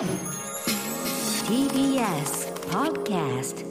[0.00, 0.08] TBS
[2.70, 3.66] Podcast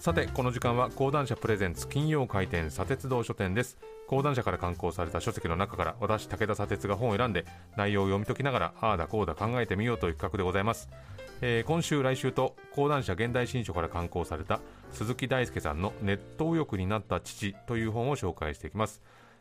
[0.00, 3.78] さてこの時間は講談社プレゼンツ金曜開店砂鉄道書店です。
[4.08, 7.46] 講談社から刊行された書籍の中から私武田砂鉄が本を選んで
[7.76, 10.88] 内容を読み解きながらああだこうだ考えてみようという企画でございます、
[11.40, 14.58] えー、今週来週と講談社現代新書から刊行された
[14.90, 19.00] 鈴木大輔さんのネット右翼になった父という本を紹介していきます。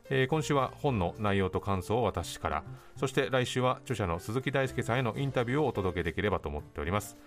[0.09, 2.63] えー、今週は本の内容と感想を私から。
[3.01, 7.17] そして来週は著者の鈴木大輔さんへのインタビューをお届けできればと思っております、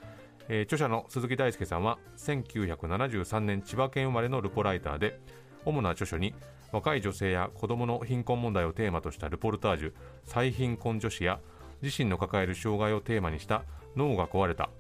[0.49, 5.19] えー、著者の鈴木大輔さんは1973年千葉県生まれのルポライターで
[5.65, 6.33] 主な著書に
[6.71, 11.41] 若い女性や子どもの貧困問題をテーマとしたルポルタージュ「最貧困女子」や
[11.83, 13.65] 自身の抱える障害をテーマにした
[13.97, 14.71] 「脳が壊れた」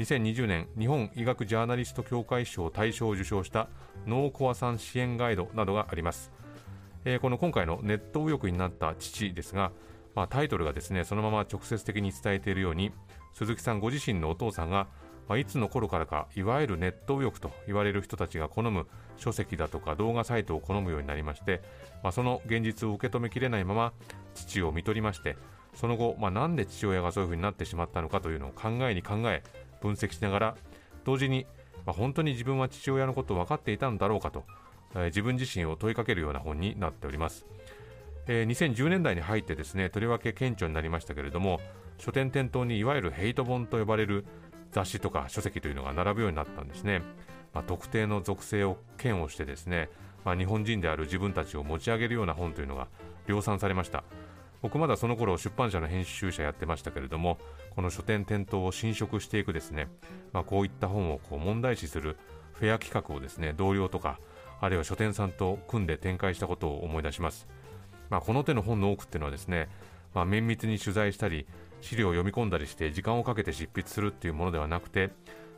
[0.00, 3.68] 2020年日本医学ジャーナリスト協会賞を大賞を受賞した
[4.06, 6.32] 脳コアさん支援ガイドなどがあります。
[7.04, 9.72] えー、この今回のネット右翼になった父ですが、
[10.14, 12.92] まあ、タイトルがですねそのまま直接的に伝えているように
[13.32, 14.86] 鈴木さんご自身のお父さんが、
[15.28, 18.86] まあ、いつの頃からかいわゆるネット右翼と言われる人たちが好む
[19.16, 21.62] 書籍だとか動画サイトを好むようになりまして、
[22.04, 23.92] まあ、その現実を受け止めきれないまま
[24.34, 25.36] 父を見取りまして
[25.74, 29.42] その後、まあ、なんで父親がそういうふうになってしまったのかというのを考えに考え
[29.80, 30.56] 分析しながら
[31.04, 31.46] 同時に、
[31.84, 34.44] まあ、本当に自分は父親のことを分かっていたんだろうかと
[34.94, 37.46] え自分自身を問いかけるような本になっております、
[38.26, 41.60] え、2010年代に入ってですねとりわけ顕著になりましたけれども
[41.98, 44.24] 書店店頭にいわゆるヘイト本と呼ばれる
[44.72, 47.02] 雑誌とか書籍というのが並ぶようになったんですね、
[47.52, 49.88] まあ、特定の属性を嫌悪してですね、
[50.24, 52.88] まあ、日本人である自分たちを持ち上げるような本というのが
[53.26, 54.04] 量産されました。
[54.62, 57.38] 僕まだその頃出版社の編集者やってましたけれども
[57.70, 59.88] この書店店頭を侵食していくですね、
[60.32, 62.16] まあ、こういった本をこう問題視する
[62.52, 64.20] フェア企画をですね同僚とか
[64.62, 67.48] あるいは書店さんと組んで展開したことを思い出します、
[68.08, 69.68] まあ、この手の本の多くっていうのはですね、
[70.14, 71.46] まあ、綿密に取材したり
[71.80, 75.10] 資料を読み込んだりして時間をかけて執筆するっていうものではなくて、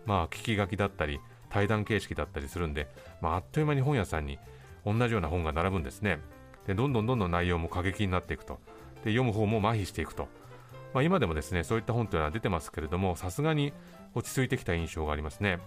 [0.06, 2.88] まあ、聞き書きだったり対談形式だったりするんで、
[3.20, 4.38] まあ、あっという間に本屋さんに
[4.86, 6.18] 同じような本が並ぶんですね。
[6.66, 8.58] でどんどんどんどん内容も過激になっていくと。
[9.04, 10.28] で読む方も麻痺していくと、
[10.94, 13.74] まあ、今でもですねそういった本というのは出てますけれどもさすがに
[14.14, 15.58] 落ち着いてきた印象がありますね。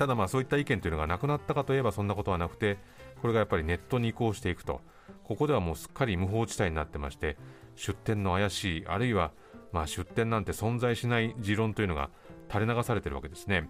[0.00, 2.78] ただまあそういった意見というのがなくなったかといえばそんなことはなくて
[3.20, 4.80] これがやっぱりネットに移行していくと。
[5.24, 7.36] ここではもうすっかり無法地帯になってまして
[7.76, 9.32] 出店の怪しいあるいは
[9.72, 12.08] まあ出店なんて存在しない持論というのが
[12.50, 13.68] 垂れ流されてるわけですね、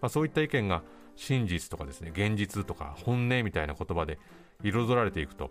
[0.00, 0.82] まあ、そういった意見が
[1.14, 4.18] 真実とかですね現実とか本音みたいな言葉で
[4.64, 5.50] 彩られていくと。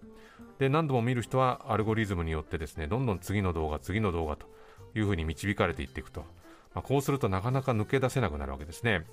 [0.58, 4.48] で何度も見る人はアルゴリズムによってですねどんどん次の動画次の動画と
[4.96, 6.22] いうふうに導かれていっていくと、
[6.74, 9.06] まあ、こうするとなかなか抜け出せなくなるわけですね。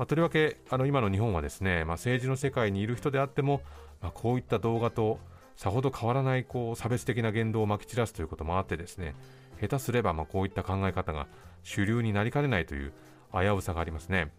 [0.00, 3.60] まあ、とりわけあの今の日本はですね、まあ、政治の世界にいる人であっても、
[4.00, 5.18] まあ、こういった動画と
[5.56, 9.14] さほど変わらないこう差別的な言動をまき散らすということもあってですね
[9.60, 11.26] 下手すればまこういった考え方が
[11.64, 12.94] 主流になりかねないという
[13.34, 14.32] 危うさがありますね。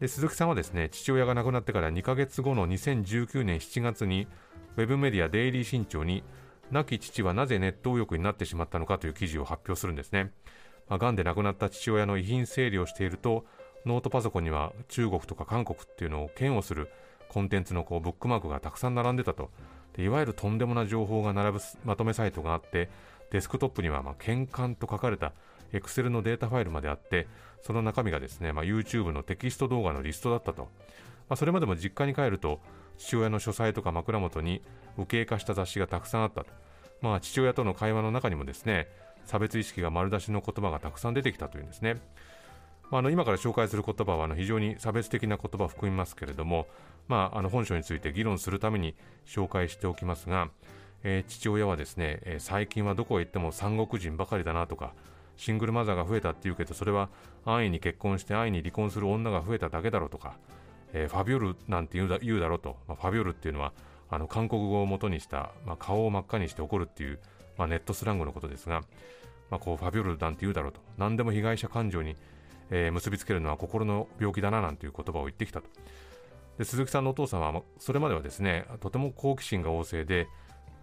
[0.00, 4.26] で鈴木さんはですね父親が亡くなってから2ヶ月後の2019年7月に
[4.76, 6.24] ウェブメディアデイリー新潮に
[6.72, 10.32] 亡き父はなぜネット右翼になってしまったのかという記事を発表するんですね、
[10.88, 13.44] まあ、癌で亡くなった父親の遺品整理をしていると
[13.88, 16.88] ノートパソコンには中国とか韓国っていうのを嫌悪する
[17.28, 19.50] コンテンツのこうブックマークがたくさん並んでたと。
[19.96, 22.88] でいわゆるとんでもな情報が並ぶまとめサイトがあって
[23.32, 25.32] デスクトップにはまあ喧嘩と書かれた
[25.72, 27.26] Excel のデータファイルまであって
[27.62, 30.62] その中身がですね、まあ、YouTube のテキスト動画のリストだったと、
[31.28, 32.60] まあ、それまでも実家に帰ると
[32.96, 34.62] 父親の書斎とか枕元に
[34.96, 36.50] 右傾化した雑誌がたくさんあったと、
[37.00, 38.88] まあ、父親との会話の中にもですね
[39.24, 42.00] 差別意識が丸出しの言葉がたくさん出てきたというんですね。
[42.90, 46.66] まあ、の今から紹介する言葉はあの非常に差別的な言葉を含みますけれども、
[47.06, 48.94] まあ、あの本書について議論するために
[49.26, 50.48] 紹介しておきますが、
[51.04, 54.94] えー、父親はですね、えー、最近はどこへ行っても三国人ばかりだなとか
[55.36, 57.10] シングルマザーが増えたっていうけどそれは
[57.44, 60.34] 安易に結婚して安易に離婚する女が増えただけだろうとか、
[60.92, 63.72] えー、ファビオルなんて言うだ言うだろうと、まあ、ファビオルっていうのは
[64.10, 67.20] あの韓国語を元にした、まあ、顔を真っ赤にして怒るっていう、
[67.58, 68.80] まあ、ネットスラングのことですが、
[69.50, 70.80] まあ、こうファビオルなんて言うだろうと。
[70.96, 72.16] 何でも被害者感情に
[72.70, 75.68] えー、結びつけるのは心の病気だななんていう言葉を言ってきたと。
[76.58, 80.26] で鈴木さんのお父さんはそれまではですねとても好奇心が旺盛で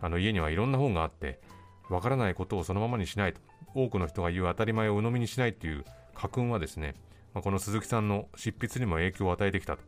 [0.01, 1.41] あの家にはいろんな本があって
[1.89, 3.41] わからないことをそのままにしないと。
[3.75, 5.83] 多くの人が言う当たり前を鵜呑みにしないという
[6.13, 6.95] 家訓はですね、
[7.33, 9.83] まあ、この鈴木さんの執筆にも影響を与えてきたと。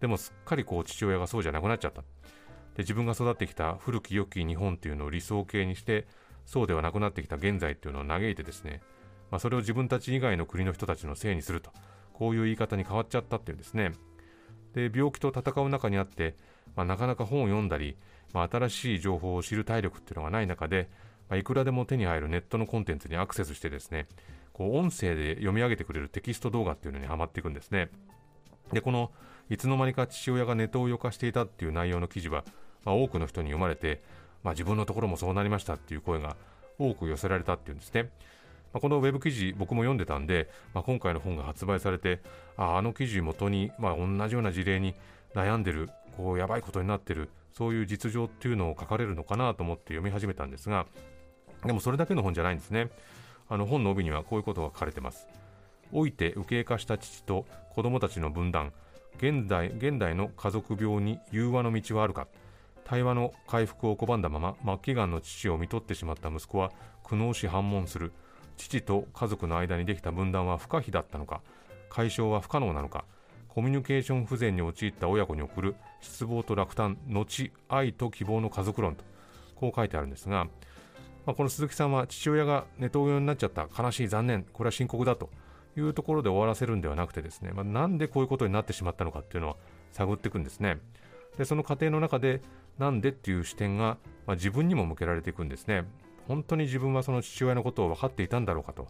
[0.00, 2.00] でもすっかりこう父親がそうじゃなくなっちゃった。
[2.00, 2.06] で
[2.84, 6.06] 自分が育ってきた古き良き日本っていうのを理想形にして
[6.46, 8.80] そうではなくなってきた現在っていうのを嘆いてですね
[9.30, 11.70] まあ、それを自分たち以外の国の人たちのせいにすると。
[12.18, 13.92] こういう言い方に変わっちゃったっていうんですね。
[14.74, 16.34] で病気と戦う中にあって、
[16.74, 17.96] まあ、なかなか本を読んだり、
[18.32, 20.90] まあ、新しい情報を知る体力っていうのがない中で、
[21.28, 24.08] まあ、いくらでも手に入るネットのコンテンツにアクセスしてですね
[24.52, 27.88] こう音声で読み上げてくれるテキスト動画っていうのにはまっていくんですね。
[28.72, 29.12] でこの
[29.48, 32.44] いつの間にか父親がネットウヨ化していたっていう内容の記事は、
[32.84, 34.02] まあ、多くの人に読まれて、
[34.42, 36.36] まあ、自分のところもそうなりましたっていう声が
[36.78, 38.10] 多く寄せられたっていうんですね。
[38.72, 42.20] まあ、このウェブ記事僕も読んでたんで、まあ、今回の本が発売されて
[42.56, 44.94] ああの記事元に、まあ、同じような事例に
[45.34, 50.86] 悩んでるこうやばいことになってるそういう実情っていうのを書かれるのかなと思って読み始めたんですが
[51.64, 52.88] でもそれだけの本じゃないんですね。
[53.48, 55.26] あの本の帯にはこういうことが書かれてます。
[55.92, 58.72] 老いて右傾化した父と子供たちの分断
[59.16, 62.28] 現代現代の家族病に融和の道はあるか。
[62.84, 66.72] 対話の回復を拒んだまま末期がんの父を看取ってしまった息子は
[67.04, 68.12] 苦悩し反問する。
[68.58, 71.40] 父と家族の間にできた分断は不可避だったのか
[71.88, 73.04] 解消は不可能なのか
[73.48, 79.04] コミュニケーション不全に陥った親子に送る失望と落胆後愛と希望の家族論と
[79.56, 80.44] こう書いてあるんですが、
[81.24, 85.30] まあ、この鈴木さんは父親がネトウヨになっちゃった悲しい残念これは深刻だと
[85.76, 89.56] いうところで終わらせるんではなくてですね、まあ、なんでこういうことになってしまったのかっていうのは
[89.92, 90.78] 探っていくんですね。
[91.36, 92.40] でその過程の中で
[92.78, 93.96] なんでっていう視点が、
[94.26, 95.84] まあ、自分にも向けられていくんですね。
[96.28, 98.86] 本当に自分はその父親のことを分かっていたんだろうかと、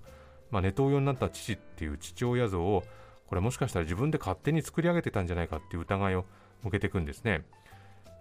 [0.51, 2.83] まあ、ネトウヨになった父っていう父親像を
[3.29, 6.25] これもしかしたら自分で勝手に作り上げてたんじゃないかっていう疑いを
[6.65, 7.45] 向けていくんですね、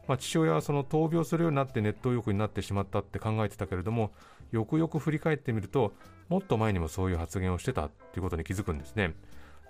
[0.07, 4.11] まあ、父親はその闘病するようになってネット欲になってしまったって考えてたけれども
[4.51, 5.93] よくよく振り返ってみると
[6.29, 9.13] もっと前にもそういう発言をしてたっていうことに気づくんですね。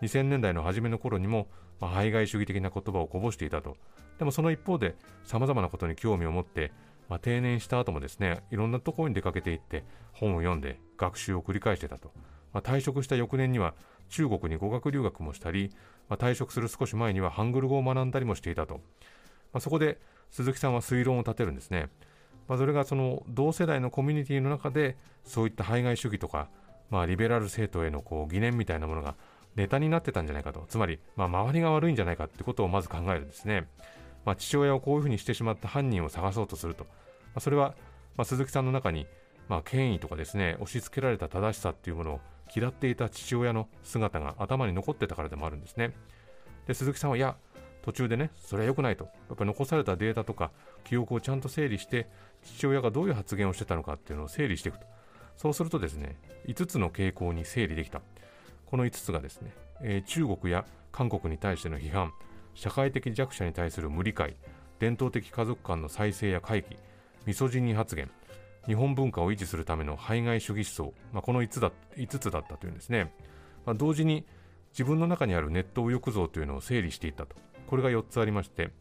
[0.01, 1.47] 2000年代の初めの頃にも、
[1.79, 3.77] まあ、排外主義的な言葉をこぼしていたと。
[4.19, 6.71] でもその一方で様々なことに興味を持って
[7.09, 9.83] まあ、定年した後もですねいろんなところに出かけていって
[10.13, 12.11] 本を読んで学習を繰り返してたと、
[12.53, 13.73] まあ、退職した翌年には
[14.09, 15.71] 中国に語学留学もしたり、
[16.09, 19.99] まあ、退職する少し前にはハングル語を学んだりもしていたと、まあ、そこで
[20.31, 21.89] 鈴木さんは推論を立てるんですね、
[22.47, 26.49] まあ、それがその同世代のコミュニティの中でそういった排外主義とか、
[26.89, 29.15] まあ、リベラル政党へのこう疑念みたいなものが
[29.57, 30.65] ネタになってたんじゃないかと。
[30.69, 33.67] つまり、まあ、周りが悪いんじゃないかってことをまず考えるんですね。
[34.27, 36.89] まあ、父親をこういうふうにしてしまった犯人を探そうとすると、ま
[37.35, 37.75] あ、それは、
[38.17, 39.07] まあ、鈴木さんの中に、
[39.47, 42.19] まあ、権威とかですね押し付けられた正しさっていうものを
[42.53, 45.93] 嫌っていた父親の姿が頭に残ってたからでもあるんですね。
[46.67, 47.37] で鈴木さんはいや
[47.83, 49.05] 途中でねそれは良くないと。
[49.05, 50.51] やっぱり残されたデータとか
[50.83, 52.09] 記憶をちゃんと整理して
[52.43, 54.85] 父親がどういう発言をしてたのかっていうのを整理していくと。
[55.37, 58.01] そうするとですね5つの傾向に整理できた。
[58.65, 62.11] この5つがですね、えー、中国や韓国に対しての批判。
[62.57, 64.35] 社会的弱者に対する無理解
[64.79, 66.75] 伝統的家族間の再生や回帰
[67.27, 68.09] ミソジニ発言
[68.65, 73.13] 日本文化を維持するための排外主義思想、まあ、この 5, つだ5つだったというんですね、
[73.63, 74.25] まあ、同時に
[74.71, 77.35] 自分の中にあるネット右翼像というのを整理していったと。
[77.67, 78.71] これが4つありまして、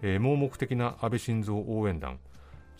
[0.00, 2.20] えー、盲目的な安倍晋三応援団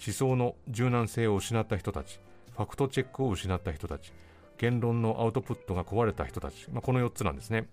[0.04, 2.20] 思想の柔軟性を失った人たち
[2.52, 4.12] ファクトチェックを失った人たち
[4.58, 7.68] 言論のアウトプットが壊れた人たち、まあ、この4つなんですね。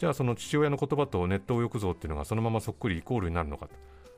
[0.00, 3.74] じゃあその父親の言葉とネット右翼像っていうのがそのままそっくりイコールになるのかと、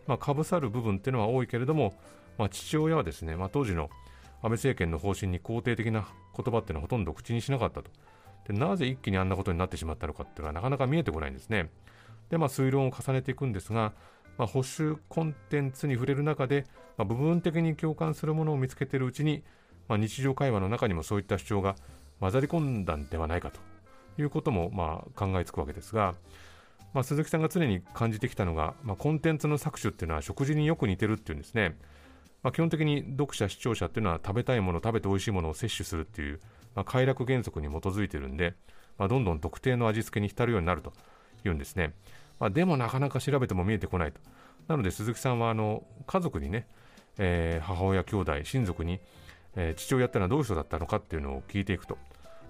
[0.07, 1.95] まあ、かぶさる部分っていうのは多いけれども、
[2.39, 3.91] まあ、父親はですね、まあ、当時の
[4.43, 6.07] 安倍政権の方針に肯定的な
[6.37, 7.91] 言葉っていうのはほとんど口にしなかったと。
[8.47, 11.69] でなぜ一気にあんなことになってしまったのかっていうのはなかなか見えてこないんですね。
[12.31, 13.93] でまあ推論を重ねていくんですが、
[14.39, 16.65] まあ、保守コンテンツに触れる中で、
[16.97, 19.43] まあ、部分的に共感するものを見つけているうちに、
[19.89, 21.75] まあ、日常会話の中にもそういった主張が
[22.21, 23.73] 混ざり込んだんではないかと。
[24.19, 26.15] いうこともまあ考えつくわけですが、
[26.93, 31.77] まあ、鈴木さんが常に感じてきたのが、まあ、コンテンツの搾取っていうのは食事によく似てるっていうんですね。
[32.43, 36.41] まあ、基本的に読者、視聴者っていうのは食べたいもの、食べて美味しいものを摂取するっていう、
[36.75, 38.55] まあ、快楽原則に基づいてるんで、
[38.99, 40.93] まあ、どんどん特定の味付けに浸るようになると
[41.45, 41.95] いうんですね。
[42.39, 44.21] まあ、でもなかなか調べても見えてこないと。
[44.69, 46.67] なので鈴木さんはあの家族にね、
[47.19, 49.01] えー、母親、兄弟、親族に、
[49.57, 51.99] えー、父親ってのはどういう人だったのかっていうのを聞いていくと。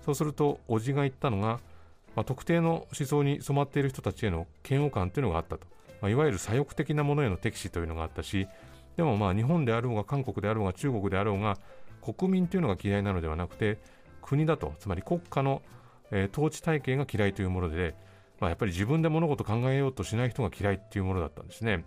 [0.04, 1.60] そうすると、叔父が言ったのが、
[2.14, 5.66] まあ、特定の思想に染まっている人たちへの嫌悪感というのがあったと、
[6.00, 8.46] まあ、いわゆる左翼的なものへの敵視というのがあったし
[8.96, 11.56] でもまあ日本であろうが韓国であろうが中国であろうが
[12.02, 13.78] 国民というのが嫌いなのではなくて
[14.20, 15.62] 国だとつまり国家の、
[16.10, 17.94] えー、統治体系が嫌いというもので、
[18.40, 21.84] まあ、やっぱり自分で物事を考えようとしない人が嫌いというものだったんですね、ま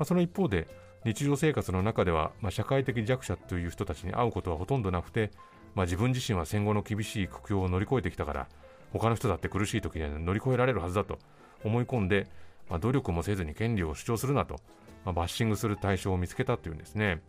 [0.00, 0.68] あ、その一方で
[1.04, 5.30] 日常生活の中では、まあ、社会的弱者という人たちに会うことはほとんどなくて、
[5.74, 8.48] まあ、自分自身は戦後の厳しい苦境を乗り越えてきたから
[8.92, 11.18] 他の人だって苦しい時には乗り越えられるはずだと
[11.64, 12.26] 思い込んで、
[12.68, 14.60] まあ、努力もせずに権利を主張するなと、
[15.04, 17.20] まあ、バッシングする対象を見つけたというんですね。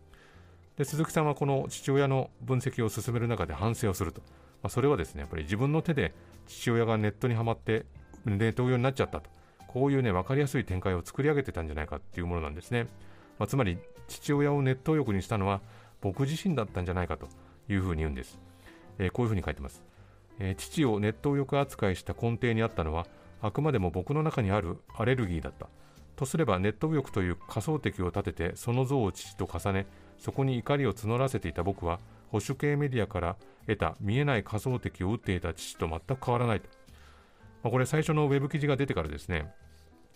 [0.76, 4.22] で鈴木さんはこの父親の分析を進める中で反省をすると、
[4.62, 6.14] まあ、それはですねやっぱり自分の手で
[6.46, 7.84] 父親がネットにはまって
[8.24, 9.30] ネット用になっちゃったと。
[9.70, 12.88] こういうね分かりやすい展開を作り上げてたんじゃないかっていうものなんですね、
[13.38, 13.78] まあ、つまり
[14.08, 15.60] 父親をネット欲にしたのは
[16.00, 17.28] 僕自身だったんじゃないかと。
[17.72, 18.38] いうふうに言うんです、
[18.98, 19.82] えー、こういうふうに書いてます、
[20.38, 23.06] えー、父を熱湯浴扱いした根底にあったのは
[23.42, 25.68] あくまでも僕の中にあるアレルギーだった。
[26.20, 29.86] とすれば熱湯浴という仮想敵を立ててその像を父と重ね
[30.18, 31.98] そこに怒りを募らせていた僕は
[32.30, 33.36] 保守系メディアから
[33.66, 36.68] 得た見えない仮想敵を打っていた父と全く変わらないと、
[37.62, 39.50] まあ、これ最初のウェブ記事が出てからですね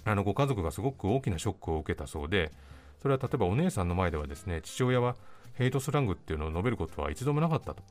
[0.05, 2.53] あのご家族がすごく大きなショックを受けたそうで
[3.01, 5.17] それは例えばお姉さんの前ではですね父親は
[5.55, 7.83] ヘイトスラングっていうのを述べることは一度もなかったと。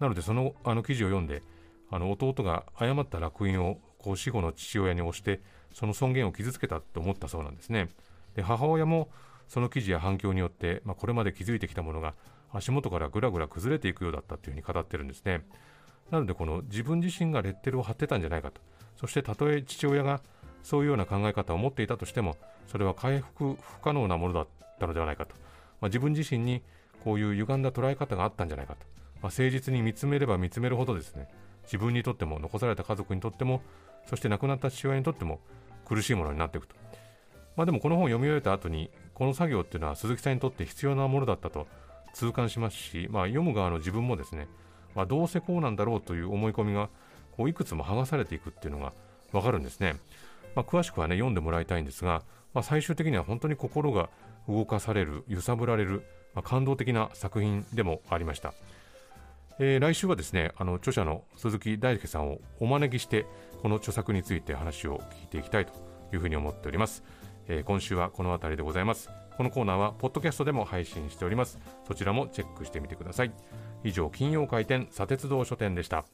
[0.00, 1.42] なのでそのあの記事を読んで
[1.90, 5.40] あの弟が誤った烙印をこう死後の父親に押して
[5.72, 7.88] その尊厳を傷つけたと思ったそうなんですね。
[8.34, 9.08] で母親も
[9.48, 12.14] その記事や反響によって、まあ、これまで築いてきたものが
[12.52, 15.44] 足元からぐらぐら崩れていくようだったというふうに語ってるんですね。
[16.10, 18.60] なのでこの自分自身がレッテルを貼ってたんじゃないかと。
[18.96, 20.20] そしてたとえ父親が
[20.62, 22.36] そういうような考え方を持っていたとしても
[22.66, 24.46] それは回復不可能なものだっ
[24.78, 25.34] たのではないかと、
[25.80, 26.62] まあ、自分自身に
[27.04, 28.80] こういう歪んだ捉え方があったんじゃないかと、
[29.22, 31.28] まあ、誠実に見つめれば見つめるほどですね
[31.64, 33.62] 自分にとっても残された家族にとっても
[34.08, 35.40] そして亡くなった父親にとっても
[35.84, 36.74] 苦しいものになっていくと、
[37.56, 41.66] まあ、でもこの本を読み終えた後にこの作業っていうのは鈴木さんにとって必要なものだったと
[42.14, 44.48] 痛感しますし、まあ、読む側の自分もですね、
[44.94, 46.88] まあ、どうせこうなんだろうという思い込みが
[47.36, 48.92] こういくつも剥がされていくっていうのが
[49.32, 49.96] わかるんですね。
[50.58, 54.10] まあ、詳しくはね読んでもらいたいんですが、まあ、最終的には本当に心が
[54.48, 56.02] 動かされる揺さぶられる、
[56.34, 58.54] まあ、感動的な作品でもありました、
[59.60, 63.24] えー、来週はですねあの著者の鈴木大輔さんをお招きして
[63.62, 65.72] この著作について話を聞いていきたいと
[66.12, 67.04] いうふうに思っております、
[67.46, 69.10] えー、今週はこの辺りでございます。
[69.36, 71.60] このコーナーはポッドキャストでも配信しております。
[71.86, 73.32] そちらもチェックしてみてください。
[73.84, 76.04] 以上金曜回転砂鉄道書店でした。